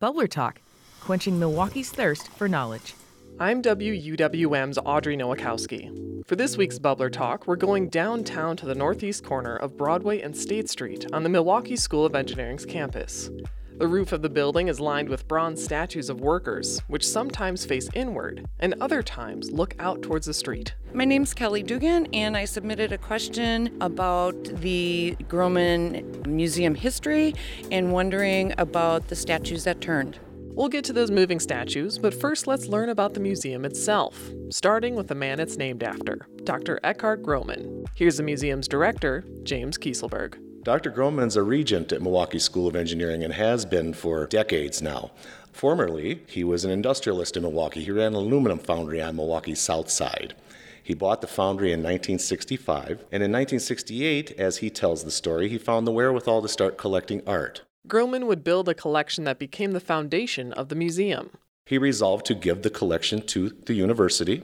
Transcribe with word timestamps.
Bubbler 0.00 0.28
Talk, 0.28 0.60
quenching 1.00 1.38
Milwaukee's 1.38 1.90
thirst 1.90 2.28
for 2.28 2.48
knowledge. 2.48 2.94
I'm 3.40 3.62
WUWM's 3.62 4.78
Audrey 4.84 5.16
Nowakowski. 5.16 6.22
For 6.26 6.36
this 6.36 6.58
week's 6.58 6.78
Bubbler 6.78 7.10
Talk, 7.10 7.46
we're 7.46 7.56
going 7.56 7.88
downtown 7.88 8.58
to 8.58 8.66
the 8.66 8.74
northeast 8.74 9.24
corner 9.24 9.56
of 9.56 9.78
Broadway 9.78 10.20
and 10.20 10.36
State 10.36 10.68
Street 10.68 11.06
on 11.14 11.22
the 11.22 11.30
Milwaukee 11.30 11.76
School 11.76 12.04
of 12.04 12.14
Engineering's 12.14 12.66
campus. 12.66 13.30
The 13.78 13.86
roof 13.86 14.12
of 14.12 14.22
the 14.22 14.30
building 14.30 14.68
is 14.68 14.80
lined 14.80 15.10
with 15.10 15.28
bronze 15.28 15.62
statues 15.62 16.08
of 16.08 16.22
workers, 16.22 16.80
which 16.86 17.06
sometimes 17.06 17.66
face 17.66 17.90
inward 17.92 18.46
and 18.58 18.74
other 18.80 19.02
times 19.02 19.50
look 19.50 19.74
out 19.78 20.00
towards 20.00 20.24
the 20.24 20.32
street. 20.32 20.74
My 20.94 21.04
name's 21.04 21.34
Kelly 21.34 21.62
Dugan, 21.62 22.06
and 22.14 22.38
I 22.38 22.46
submitted 22.46 22.92
a 22.92 22.96
question 22.96 23.76
about 23.82 24.42
the 24.44 25.14
Grohmann 25.28 26.26
Museum 26.26 26.74
history 26.74 27.34
and 27.70 27.92
wondering 27.92 28.54
about 28.56 29.08
the 29.08 29.16
statues 29.16 29.64
that 29.64 29.82
turned. 29.82 30.18
We'll 30.54 30.70
get 30.70 30.84
to 30.84 30.94
those 30.94 31.10
moving 31.10 31.38
statues, 31.38 31.98
but 31.98 32.14
first 32.14 32.46
let's 32.46 32.68
learn 32.68 32.88
about 32.88 33.12
the 33.12 33.20
museum 33.20 33.66
itself, 33.66 34.30
starting 34.48 34.94
with 34.94 35.08
the 35.08 35.14
man 35.14 35.38
it's 35.38 35.58
named 35.58 35.82
after, 35.82 36.26
Dr. 36.44 36.80
Eckhard 36.82 37.20
Grohmann. 37.20 37.84
Here's 37.94 38.16
the 38.16 38.22
museum's 38.22 38.68
director, 38.68 39.22
James 39.42 39.76
Kieselberg. 39.76 40.45
Dr. 40.66 40.90
Grohmann's 40.90 41.36
a 41.36 41.44
regent 41.44 41.92
at 41.92 42.02
Milwaukee 42.02 42.40
School 42.40 42.66
of 42.66 42.74
Engineering 42.74 43.22
and 43.22 43.32
has 43.32 43.64
been 43.64 43.94
for 43.94 44.26
decades 44.26 44.82
now. 44.82 45.12
Formerly, 45.52 46.24
he 46.26 46.42
was 46.42 46.64
an 46.64 46.72
industrialist 46.72 47.36
in 47.36 47.44
Milwaukee. 47.44 47.84
He 47.84 47.92
ran 47.92 48.08
an 48.08 48.14
aluminum 48.14 48.58
foundry 48.58 49.00
on 49.00 49.14
Milwaukee's 49.14 49.60
south 49.60 49.88
side. 49.88 50.34
He 50.82 50.92
bought 50.92 51.20
the 51.20 51.28
foundry 51.28 51.68
in 51.68 51.84
1965, 51.84 53.04
and 53.12 53.22
in 53.22 53.30
1968, 53.30 54.32
as 54.32 54.56
he 54.56 54.68
tells 54.68 55.04
the 55.04 55.12
story, 55.12 55.48
he 55.48 55.56
found 55.56 55.86
the 55.86 55.92
wherewithal 55.92 56.42
to 56.42 56.48
start 56.48 56.76
collecting 56.76 57.22
art. 57.28 57.62
Grohmann 57.86 58.26
would 58.26 58.42
build 58.42 58.68
a 58.68 58.74
collection 58.74 59.22
that 59.22 59.38
became 59.38 59.70
the 59.70 59.78
foundation 59.78 60.52
of 60.52 60.68
the 60.68 60.74
museum. 60.74 61.30
He 61.64 61.78
resolved 61.78 62.26
to 62.26 62.34
give 62.34 62.62
the 62.62 62.70
collection 62.70 63.24
to 63.28 63.50
the 63.50 63.74
university 63.74 64.42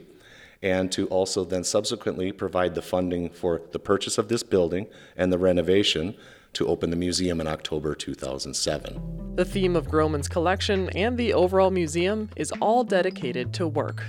and 0.63 0.93
to 0.93 1.07
also 1.09 1.45
then 1.45 1.65
subsequently 1.65 2.33
provide 2.33 2.75
the 2.75 2.83
funding 2.83 3.31
for 3.31 3.63
the 3.73 3.79
purchase 3.79 4.19
of 4.19 4.29
this 4.29 4.43
building 4.43 4.87
and 5.17 5.33
the 5.33 5.39
renovation 5.39 6.15
to 6.53 6.67
open 6.67 6.91
the 6.91 6.97
museum 6.97 7.41
in 7.41 7.47
October 7.47 7.95
2007. 7.95 9.35
The 9.37 9.45
theme 9.45 9.75
of 9.75 9.87
Grohmann's 9.89 10.29
collection 10.29 10.91
and 10.91 11.17
the 11.17 11.33
overall 11.33 11.71
museum 11.71 12.29
is 12.37 12.53
all 12.61 12.85
dedicated 12.85 13.53
to 13.55 13.67
work. 13.67 14.05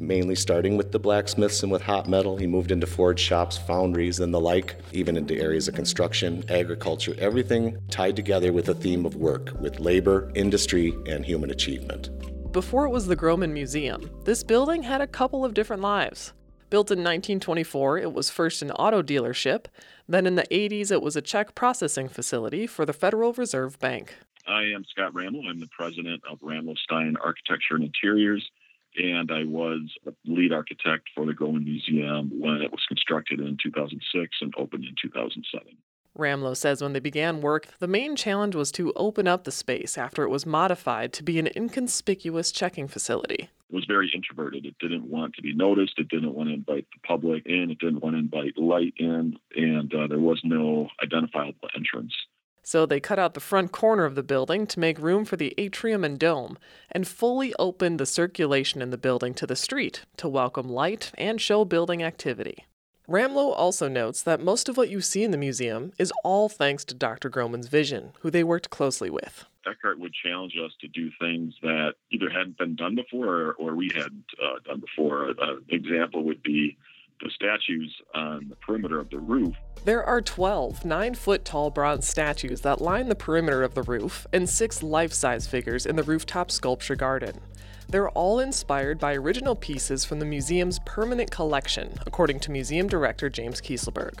Mainly 0.00 0.36
starting 0.36 0.76
with 0.76 0.92
the 0.92 0.98
blacksmiths 1.00 1.64
and 1.64 1.72
with 1.72 1.82
hot 1.82 2.08
metal, 2.08 2.36
he 2.36 2.46
moved 2.46 2.70
into 2.70 2.86
forge 2.86 3.18
shops, 3.18 3.58
foundries, 3.58 4.20
and 4.20 4.32
the 4.32 4.38
like, 4.38 4.76
even 4.92 5.16
into 5.16 5.36
areas 5.36 5.66
of 5.66 5.74
construction, 5.74 6.44
agriculture, 6.48 7.16
everything 7.18 7.76
tied 7.90 8.14
together 8.14 8.52
with 8.52 8.68
a 8.68 8.74
theme 8.74 9.04
of 9.04 9.16
work, 9.16 9.50
with 9.60 9.80
labor, 9.80 10.30
industry, 10.36 10.94
and 11.06 11.26
human 11.26 11.50
achievement. 11.50 12.10
Before 12.52 12.86
it 12.86 12.90
was 12.90 13.06
the 13.06 13.14
Grohmann 13.14 13.52
Museum, 13.52 14.10
this 14.24 14.42
building 14.42 14.82
had 14.82 15.02
a 15.02 15.06
couple 15.06 15.44
of 15.44 15.52
different 15.52 15.82
lives. 15.82 16.32
Built 16.70 16.90
in 16.90 17.00
1924, 17.00 17.98
it 17.98 18.12
was 18.14 18.30
first 18.30 18.62
an 18.62 18.70
auto 18.70 19.02
dealership. 19.02 19.66
Then 20.08 20.26
in 20.26 20.34
the 20.34 20.46
80s, 20.50 20.90
it 20.90 21.02
was 21.02 21.14
a 21.14 21.20
check 21.20 21.54
processing 21.54 22.08
facility 22.08 22.66
for 22.66 22.86
the 22.86 22.94
Federal 22.94 23.34
Reserve 23.34 23.78
Bank. 23.78 24.16
I 24.46 24.62
am 24.62 24.82
Scott 24.88 25.12
Ramlow. 25.12 25.46
I'm 25.46 25.60
the 25.60 25.68
president 25.76 26.22
of 26.28 26.38
Ramlow 26.40 26.76
Stein 26.78 27.16
Architecture 27.22 27.74
and 27.74 27.84
Interiors, 27.84 28.48
and 28.96 29.30
I 29.30 29.44
was 29.44 29.80
the 30.06 30.14
lead 30.24 30.50
architect 30.50 31.10
for 31.14 31.26
the 31.26 31.34
Grohmann 31.34 31.64
Museum 31.64 32.30
when 32.40 32.62
it 32.62 32.72
was 32.72 32.80
constructed 32.88 33.40
in 33.40 33.58
2006 33.62 34.36
and 34.40 34.54
opened 34.56 34.84
in 34.84 34.94
2007. 35.00 35.76
Ramlow 36.18 36.56
says 36.56 36.82
when 36.82 36.92
they 36.92 37.00
began 37.00 37.40
work, 37.40 37.68
the 37.78 37.86
main 37.86 38.16
challenge 38.16 38.54
was 38.54 38.72
to 38.72 38.92
open 38.96 39.28
up 39.28 39.44
the 39.44 39.52
space 39.52 39.96
after 39.96 40.24
it 40.24 40.28
was 40.28 40.44
modified 40.44 41.12
to 41.14 41.22
be 41.22 41.38
an 41.38 41.48
inconspicuous 41.56 42.52
checking 42.52 42.88
facility. 42.88 43.48
It 43.70 43.74
was 43.74 43.84
very 43.86 44.10
introverted. 44.14 44.66
It 44.66 44.76
didn't 44.80 45.04
want 45.04 45.34
to 45.34 45.42
be 45.42 45.54
noticed. 45.54 45.98
It 45.98 46.08
didn't 46.08 46.34
want 46.34 46.48
to 46.48 46.54
invite 46.54 46.86
the 46.92 47.06
public 47.06 47.46
in. 47.46 47.70
It 47.70 47.78
didn't 47.78 48.02
want 48.02 48.14
to 48.14 48.20
invite 48.20 48.58
light 48.58 48.94
in. 48.96 49.38
And 49.56 49.94
uh, 49.94 50.06
there 50.08 50.18
was 50.18 50.40
no 50.42 50.88
identifiable 51.02 51.68
entrance. 51.76 52.14
So 52.62 52.84
they 52.84 53.00
cut 53.00 53.18
out 53.18 53.32
the 53.32 53.40
front 53.40 53.72
corner 53.72 54.04
of 54.04 54.14
the 54.14 54.22
building 54.22 54.66
to 54.66 54.80
make 54.80 54.98
room 54.98 55.24
for 55.24 55.36
the 55.36 55.54
atrium 55.56 56.04
and 56.04 56.18
dome 56.18 56.58
and 56.90 57.08
fully 57.08 57.54
opened 57.58 57.98
the 57.98 58.04
circulation 58.04 58.82
in 58.82 58.90
the 58.90 58.98
building 58.98 59.32
to 59.34 59.46
the 59.46 59.56
street 59.56 60.04
to 60.18 60.28
welcome 60.28 60.68
light 60.68 61.10
and 61.16 61.40
show 61.40 61.64
building 61.64 62.02
activity. 62.02 62.66
Ramlow 63.08 63.54
also 63.56 63.88
notes 63.88 64.22
that 64.22 64.38
most 64.38 64.68
of 64.68 64.76
what 64.76 64.90
you 64.90 65.00
see 65.00 65.24
in 65.24 65.30
the 65.30 65.38
museum 65.38 65.92
is 65.98 66.12
all 66.22 66.50
thanks 66.50 66.84
to 66.84 66.94
Dr. 66.94 67.30
Grohmann's 67.30 67.68
vision, 67.68 68.12
who 68.20 68.30
they 68.30 68.44
worked 68.44 68.68
closely 68.68 69.08
with. 69.08 69.46
Eckhard 69.66 69.98
would 69.98 70.12
challenge 70.22 70.54
us 70.62 70.72
to 70.82 70.88
do 70.88 71.10
things 71.18 71.54
that 71.62 71.94
either 72.10 72.28
hadn't 72.28 72.58
been 72.58 72.76
done 72.76 72.94
before 72.94 73.28
or, 73.28 73.52
or 73.52 73.74
we 73.74 73.90
hadn't 73.94 74.26
uh, 74.42 74.58
done 74.66 74.80
before. 74.80 75.30
An 75.30 75.64
example 75.70 76.22
would 76.24 76.42
be 76.42 76.76
the 77.22 77.30
statues 77.30 77.94
on 78.14 78.46
the 78.50 78.56
perimeter 78.56 79.00
of 79.00 79.08
the 79.08 79.18
roof. 79.18 79.54
There 79.84 80.04
are 80.04 80.20
12 80.20 80.84
nine 80.84 81.14
foot 81.14 81.44
tall 81.44 81.70
bronze 81.70 82.06
statues 82.06 82.60
that 82.60 82.80
line 82.80 83.08
the 83.08 83.14
perimeter 83.14 83.62
of 83.62 83.74
the 83.74 83.82
roof 83.82 84.26
and 84.32 84.48
six 84.48 84.82
life 84.82 85.12
size 85.12 85.46
figures 85.46 85.86
in 85.86 85.96
the 85.96 86.02
rooftop 86.02 86.50
sculpture 86.50 86.96
garden. 86.96 87.40
They're 87.90 88.10
all 88.10 88.40
inspired 88.40 88.98
by 88.98 89.14
original 89.14 89.54
pieces 89.54 90.04
from 90.04 90.18
the 90.18 90.26
museum's 90.26 90.78
permanent 90.84 91.30
collection, 91.30 91.90
according 92.04 92.40
to 92.40 92.50
museum 92.50 92.86
director 92.86 93.30
James 93.30 93.62
Kieselberg. 93.62 94.18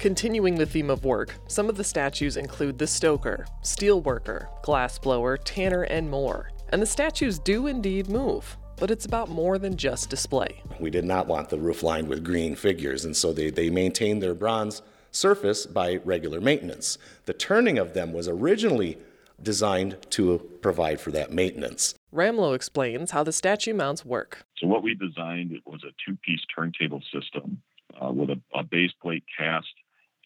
Continuing 0.00 0.56
the 0.56 0.66
theme 0.66 0.90
of 0.90 1.04
work, 1.04 1.36
some 1.46 1.68
of 1.68 1.76
the 1.76 1.84
statues 1.84 2.36
include 2.36 2.76
the 2.76 2.88
stoker, 2.88 3.46
steelworker, 3.62 4.48
glassblower, 4.64 5.38
tanner, 5.44 5.82
and 5.82 6.10
more. 6.10 6.50
And 6.70 6.82
the 6.82 6.86
statues 6.86 7.38
do 7.38 7.68
indeed 7.68 8.08
move, 8.08 8.56
but 8.78 8.90
it's 8.90 9.06
about 9.06 9.28
more 9.28 9.58
than 9.58 9.76
just 9.76 10.10
display. 10.10 10.60
We 10.80 10.90
did 10.90 11.04
not 11.04 11.28
want 11.28 11.50
the 11.50 11.58
roof 11.58 11.84
lined 11.84 12.08
with 12.08 12.24
green 12.24 12.56
figures, 12.56 13.04
and 13.04 13.16
so 13.16 13.32
they, 13.32 13.50
they 13.50 13.70
maintained 13.70 14.24
their 14.24 14.34
bronze 14.34 14.82
surface 15.12 15.66
by 15.66 16.00
regular 16.04 16.40
maintenance. 16.40 16.98
The 17.26 17.32
turning 17.32 17.78
of 17.78 17.94
them 17.94 18.12
was 18.12 18.26
originally 18.26 18.98
designed 19.40 19.98
to 20.10 20.38
provide 20.62 21.00
for 21.00 21.12
that 21.12 21.32
maintenance. 21.32 21.94
Ramlow 22.14 22.54
explains 22.54 23.10
how 23.10 23.24
the 23.24 23.32
statue 23.32 23.74
mounts 23.74 24.04
work. 24.04 24.44
So 24.58 24.68
what 24.68 24.84
we 24.84 24.94
designed 24.94 25.52
it 25.52 25.62
was 25.66 25.82
a 25.82 25.92
two-piece 26.06 26.42
turntable 26.54 27.02
system 27.12 27.60
uh, 28.00 28.12
with 28.12 28.30
a, 28.30 28.40
a 28.54 28.62
base 28.62 28.92
plate 29.02 29.24
cast 29.36 29.66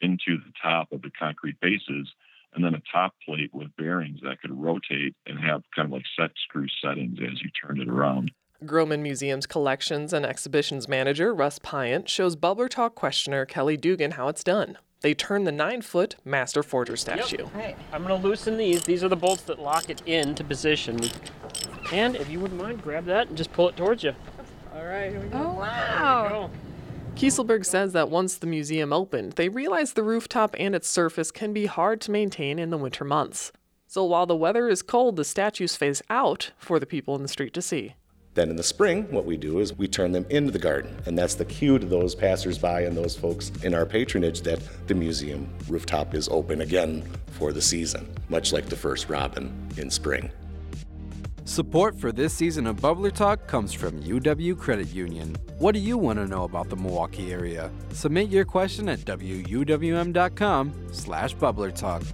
into 0.03 0.37
the 0.37 0.53
top 0.63 0.93
of 0.93 1.03
the 1.03 1.11
concrete 1.19 1.59
bases, 1.61 2.09
and 2.55 2.65
then 2.65 2.75
a 2.75 2.83
top 2.93 3.15
plate 3.25 3.51
with 3.53 3.75
bearings 3.77 4.21
that 4.23 4.41
could 4.41 4.57
rotate 4.57 5.15
and 5.27 5.41
have 5.41 5.63
kind 5.75 5.87
of 5.87 5.93
like 5.93 6.05
set 6.19 6.31
screw 6.45 6.67
settings 6.83 7.19
as 7.21 7.41
you 7.43 7.51
turn 7.51 7.81
it 7.81 7.89
around. 7.89 8.31
Grohmann 8.65 9.03
Museum's 9.03 9.47
collections 9.47 10.13
and 10.13 10.27
exhibitions 10.27 10.89
manager, 10.89 11.33
Russ 11.33 11.59
Pyant, 11.59 12.09
shows 12.09 12.37
Bubbler 12.37 12.69
Talk 12.69 12.95
questioner 12.97 13.47
Kelly 13.47 13.77
Dugan 13.77 14.13
how 14.13 14.29
it's 14.29 14.45
done. 14.45 14.79
They 15.01 15.15
turn 15.15 15.45
the 15.45 15.53
nine 15.53 15.83
foot 15.83 16.17
Master 16.25 16.65
Forger 16.65 16.97
statue. 16.97 17.39
Yep. 17.39 17.53
Hey, 17.55 17.77
I'm 17.93 18.05
going 18.05 18.21
to 18.21 18.29
loosen 18.29 18.57
these. 18.57 18.83
These 18.83 19.05
are 19.05 19.09
the 19.09 19.17
bolts 19.17 19.43
that 19.43 19.61
lock 19.61 19.89
it 19.91 20.03
into 20.07 20.43
position. 20.43 20.99
And 21.93 22.17
if 22.17 22.29
you 22.29 22.41
wouldn't 22.41 22.61
mind, 22.61 22.83
grab 22.83 23.05
that 23.07 23.29
and 23.29 23.37
just 23.37 23.53
pull 23.53 23.69
it 23.69 23.77
towards 23.77 24.03
you. 24.03 24.15
All 24.75 24.85
right, 24.85 25.11
here 25.11 25.21
we 25.21 25.29
go. 25.29 25.39
Oh, 25.39 25.59
wow. 25.59 26.51
Kieselberg 27.17 27.65
says 27.65 27.95
that 27.95 28.11
once 28.11 28.37
the 28.37 28.47
museum 28.47 28.93
opened, 28.93 29.33
they 29.33 29.49
realized 29.49 29.97
the 29.97 30.03
rooftop 30.03 30.55
and 30.59 30.75
its 30.75 30.89
surface 30.89 31.31
can 31.31 31.53
be 31.53 31.67
hard 31.67 32.01
to 32.03 32.11
maintain 32.11 32.59
in 32.59 32.71
the 32.71 32.79
winter 32.79 33.05
months. 33.05 33.53
So 33.89 34.05
while 34.05 34.27
the 34.27 34.37
weather 34.37 34.69
is 34.69 34.83
cold, 34.83 35.17
the 35.17 35.25
statues 35.25 35.75
face 35.75 36.03
out 36.11 36.53
for 36.59 36.79
the 36.79 36.87
people 36.87 37.17
in 37.17 37.23
the 37.23 37.29
street 37.29 37.55
to 37.55 37.63
see. 37.63 37.95
Then 38.35 38.51
in 38.51 38.57
the 38.57 38.63
spring, 38.63 39.11
what 39.11 39.25
we 39.25 39.37
do 39.37 39.59
is 39.59 39.77
we 39.77 39.89
turn 39.89 40.13
them 40.13 40.27
into 40.31 40.53
the 40.53 40.61
garden. 40.61 40.97
And 41.07 41.19
that's 41.19 41.35
the 41.35 41.45
cue 41.45 41.79
to 41.79 41.87
those 41.87 42.15
passersby 42.15 42.85
and 42.85 42.97
those 42.97 43.17
folks 43.17 43.51
in 43.65 43.75
our 43.75 43.87
patronage 43.87 44.43
that 44.43 44.61
the 44.87 44.95
museum 44.95 45.49
rooftop 45.69 46.15
is 46.15 46.29
open 46.29 46.61
again 46.61 47.03
for 47.33 47.53
the 47.53 47.63
season, 47.63 48.09
much 48.29 48.53
like 48.53 48.67
the 48.67 48.77
first 48.77 49.09
robin 49.09 49.53
in 49.77 49.91
spring. 49.91 50.31
Support 51.49 51.99
for 51.99 52.13
this 52.13 52.35
season 52.35 52.67
of 52.67 52.77
Bubbler 52.77 53.11
Talk 53.11 53.47
comes 53.47 53.73
from 53.73 54.03
UW 54.03 54.55
Credit 54.59 54.89
Union. 54.89 55.35
What 55.57 55.73
do 55.73 55.81
you 55.81 55.97
want 55.97 56.19
to 56.19 56.27
know 56.27 56.45
about 56.45 56.69
the 56.69 56.77
Milwaukee 56.77 57.33
area? 57.33 57.71
Submit 57.91 58.29
your 58.29 58.45
question 58.45 58.87
at 58.91 58.99
wuwm.com 58.99 60.73
slash 60.93 61.35
bubblertalk. 61.37 62.05